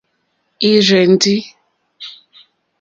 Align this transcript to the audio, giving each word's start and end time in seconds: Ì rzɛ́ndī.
Ì 0.69 0.71
rzɛ́ndī. 0.85 1.37